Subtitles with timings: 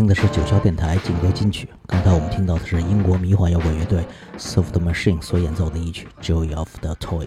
[0.00, 1.68] 听的是九霄电台劲歌金曲。
[1.86, 4.02] 刚才我们听到的是英国迷幻摇滚乐队
[4.38, 7.26] Soft Machine 所演奏的一曲《Joy of the Toy》。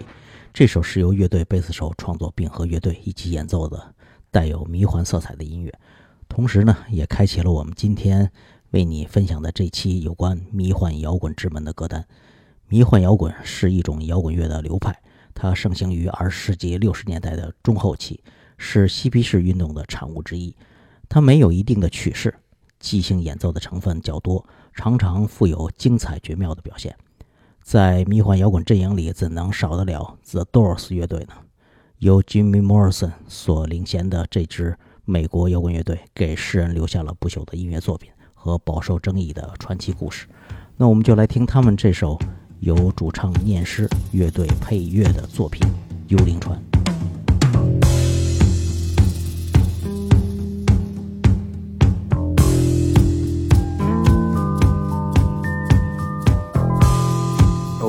[0.52, 3.94] 这首是由乐队贝斯手创作并和乐队一起演奏的，
[4.32, 5.72] 带有迷幻色彩的音乐。
[6.28, 8.28] 同时呢，也开启了我们今天
[8.72, 12.04] 为你分享的这期有关迷幻摇滚之门的歌单。
[12.66, 15.00] 迷幻摇滚是一种摇滚乐的流派，
[15.32, 18.20] 它盛行于二十世纪六十年代的中后期，
[18.58, 20.56] 是嬉皮士运动的产物之一。
[21.08, 22.34] 它没有一定的曲式。
[22.84, 26.94] 即兴演奏的成分较多，常常富有精彩绝妙的表现。
[27.62, 31.32] 在迷幻摇滚阵营里，怎能少得了 The Doors 乐队呢？
[32.00, 40.26] 由 Jimmy Morrison 所领衔的这支美国摇滚乐队，给世人留下了不朽的音乐作品和饱受争议的传奇故事。
[40.76, 42.18] 那我们就来听他们这首
[42.60, 45.66] 由主唱念诗、乐队配乐的作品
[46.08, 46.62] 《幽灵船》。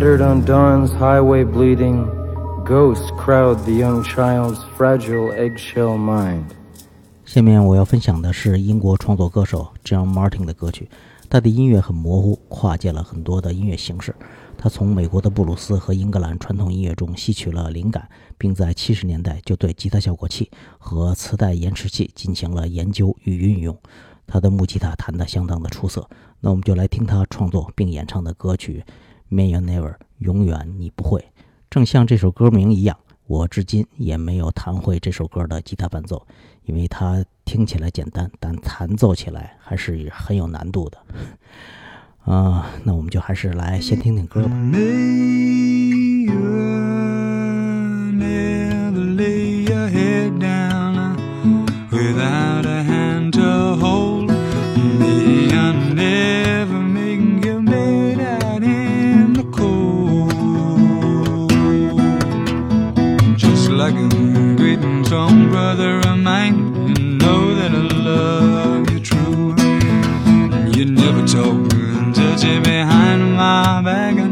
[0.00, 2.06] Hyway bleeding,
[2.64, 6.44] ghosts crowd the young child's fragile eggshell mind.
[7.24, 10.88] 下面我要分享的是英国创作歌手 John Martin 的歌曲。
[11.28, 14.14] 他的音乐很模糊，跨界了很多的音乐形式。
[14.56, 18.08] 他从美国的布鲁斯和英格兰传统音乐中吸取了灵感，
[18.38, 23.76] 并在七十年代就对吉他效果器和磁带延迟器进行了研究与运用。
[24.26, 26.08] 他的木吉他弹得相当的出色。
[26.40, 28.84] 那我们就来听他创作并演唱的歌曲
[29.30, 31.24] 《May You Never》，永远你不会。
[31.70, 32.96] 正像这首歌名一样，
[33.26, 36.26] 我至今也没有弹会这首歌的吉他伴奏。
[36.64, 40.98] 因为它听起来简单，但弹奏起来还是很有难度的。
[42.30, 44.50] 啊，那我们就还是来先听听歌吧。
[73.38, 74.27] my bag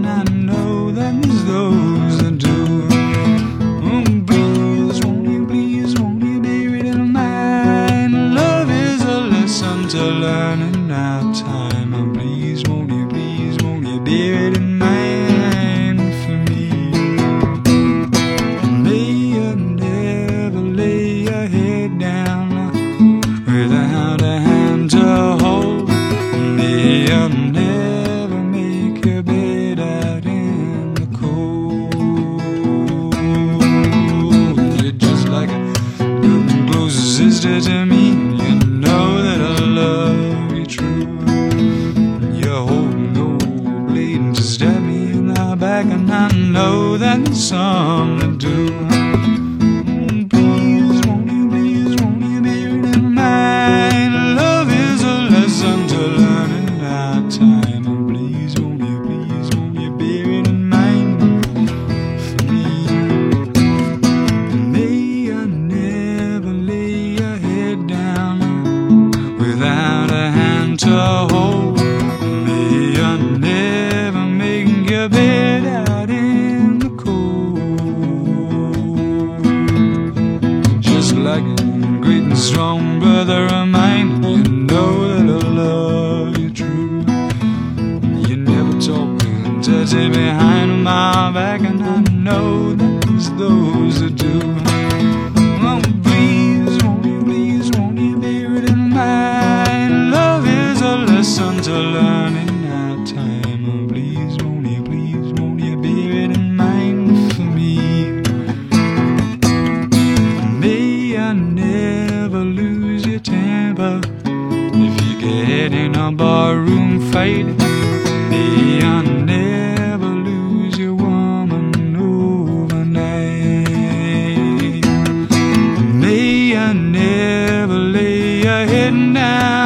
[129.16, 129.65] 在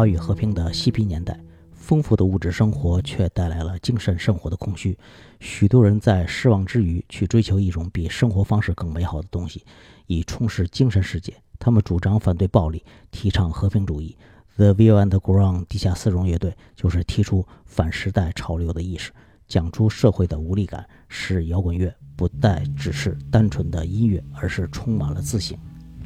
[0.00, 1.38] 那个花与和平的嬉皮年代，
[1.74, 4.96] 丰富的物质生活却带来了精神生活的空虚。
[5.40, 9.62] 许多人在失望之余，去追求一种比生活方式更美好的东西，
[10.06, 11.34] 以充实精神世界。
[11.58, 14.16] 他们主张反对暴力，提倡和平主义。
[14.56, 19.12] The View and Ground 地下丝绒乐队就是提出反时代潮流的意识，
[19.46, 25.58] 讲出社会的无力感，使摇滚乐不再只是单纯的音乐，而是充满了自省。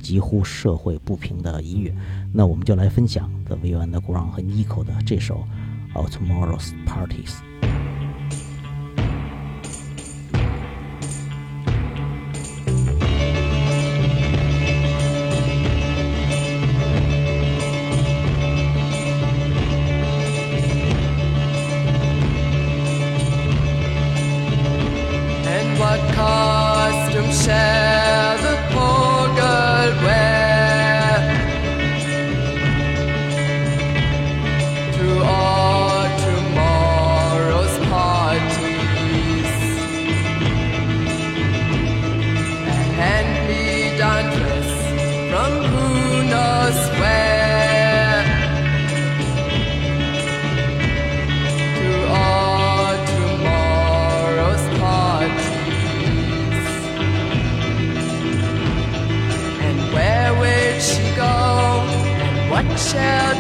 [0.05, 1.91] 几乎社会不平的音乐
[2.31, 5.43] 那我们就来分享 thevioandground 和 nico 的这首
[5.95, 7.41] of tomorrow's parties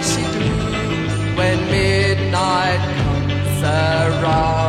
[0.02, 4.63] she do when midnight comes around.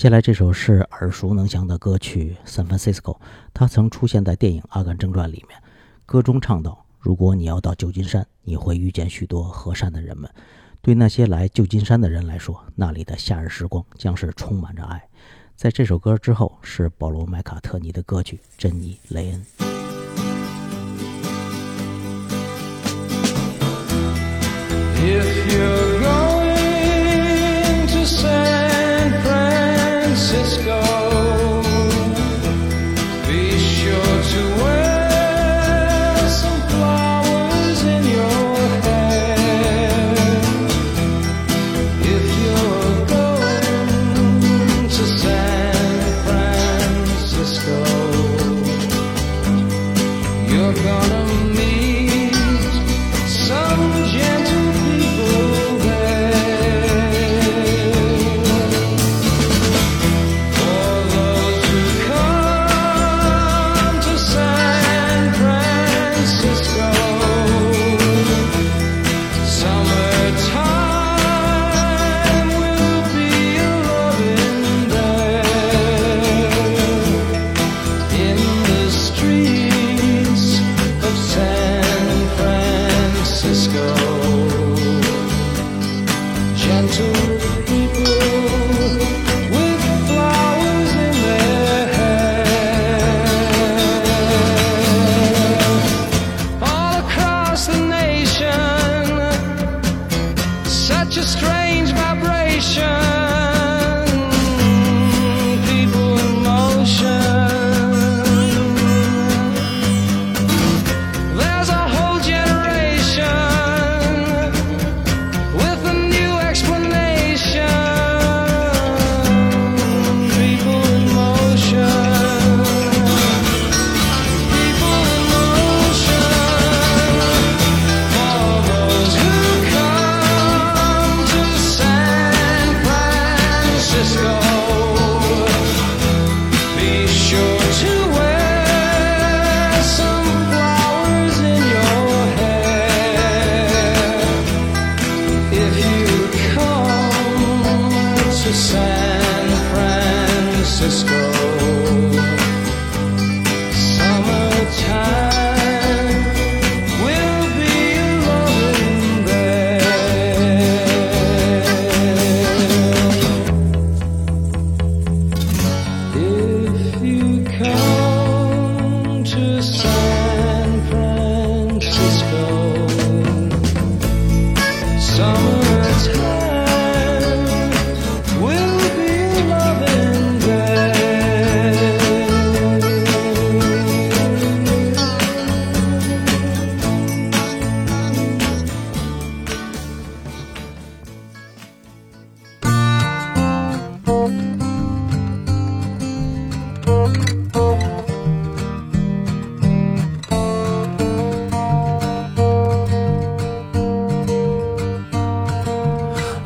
[0.00, 3.14] 接下来这首是耳熟能详的歌曲《San Francisco》，
[3.52, 5.60] 它曾出现在电影《阿甘正传》里面。
[6.06, 10.30] 歌中唱道：“如果你要到旧金山，你会遇见许多和善的人们，
[10.80, 15.06] 对那些来旧金山的人来说，那里的夏日时光将是充满着爱。
[15.54, 19.44] 在这首歌之后，是保罗·麦卡特尼的歌曲《珍妮·雷恩》。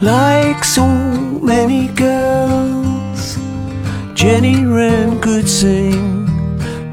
[0.05, 3.38] Like so many girls,
[4.12, 6.27] Jenny Wren could sing,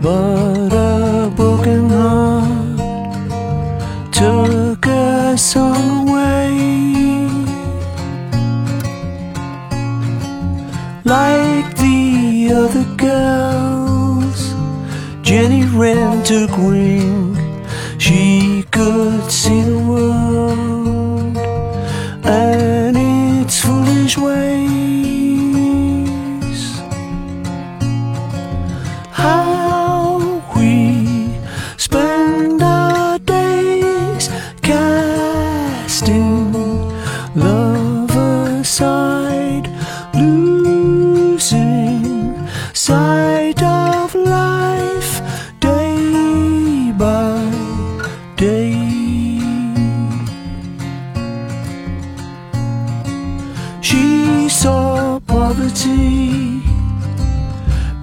[0.01, 2.77] but a broken heart
[4.13, 6.53] took her song away.
[11.03, 14.55] Like the other girls,
[15.21, 17.35] Jenny Wren took wing.
[17.97, 20.70] She could see the world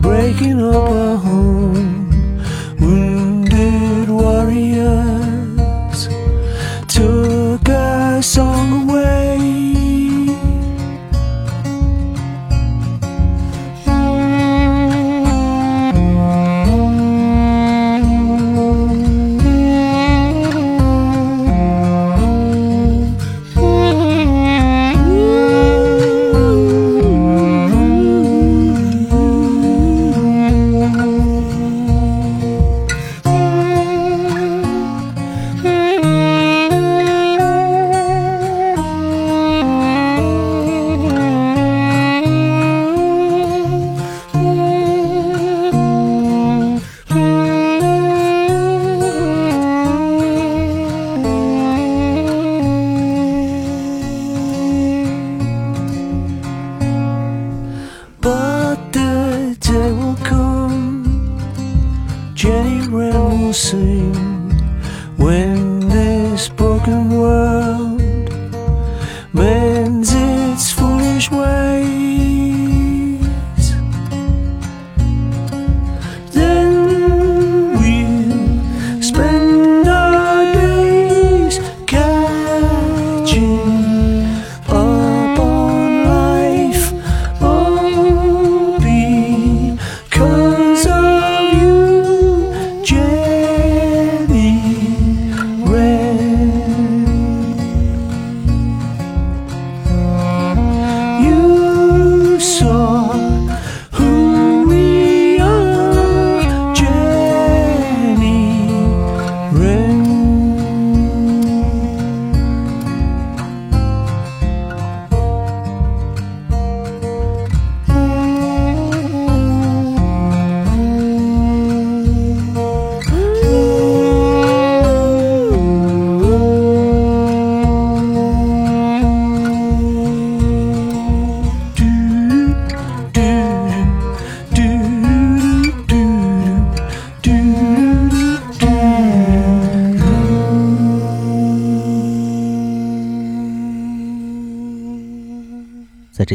[0.01, 1.88] breaking up her home.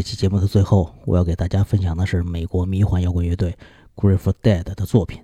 [0.03, 3.57] 期节目的最后，我要给大家分享的是美国迷幻摇滚乐队
[3.95, 5.23] Grateful Dead 的作品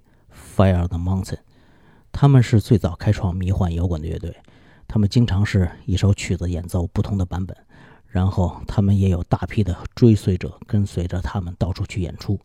[0.57, 1.35] 《Fire the Mountain》。
[2.11, 4.35] 他们是最早开创迷幻摇滚的乐队，
[4.87, 7.55] 他们经常是一首曲子演奏不同的版本，
[8.07, 12.39] 然后他们也有大批的追随者跟随着他们到处去演出。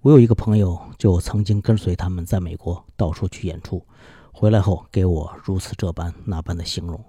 [0.00, 3.84] 我有一个朋友就曾经跟随他们在美国到处去演出，
[4.32, 7.02] 回来后给我如此这般那般的形容。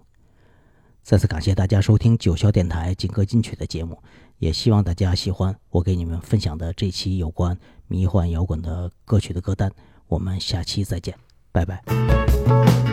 [1.03, 3.97] 再次感谢大家收听九霄电台劲歌金曲的节目，
[4.39, 9.71] 也希望大家喜欢我给你们分享的这期有关迷幻摇滚的歌曲的歌单。
[10.07, 11.15] 我们下期再见，
[11.51, 12.86] 拜拜。